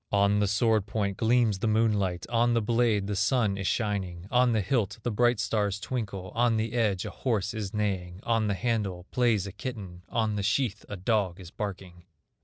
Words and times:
On 0.11 0.39
the 0.39 0.47
sword 0.47 0.87
point 0.87 1.17
gleams 1.17 1.59
the 1.59 1.67
moonlight, 1.67 2.25
On 2.27 2.55
the 2.55 2.61
blade 2.63 3.05
the 3.05 3.15
sun 3.15 3.55
is 3.55 3.67
shining, 3.67 4.25
On 4.31 4.51
the 4.51 4.61
hilt 4.61 4.97
the 5.03 5.11
bright 5.11 5.39
stars 5.39 5.79
twinkle, 5.79 6.31
On 6.33 6.57
the 6.57 6.73
edge 6.73 7.05
a 7.05 7.11
horse 7.11 7.53
is 7.53 7.71
neighing, 7.71 8.19
On 8.23 8.47
the 8.47 8.55
handle 8.55 9.05
plays 9.11 9.45
a 9.45 9.51
kitten, 9.51 10.01
On 10.09 10.37
the 10.37 10.41
sheath 10.41 10.85
a 10.89 10.97
dog 10.97 11.39
is 11.39 11.51
barking. 11.51 12.05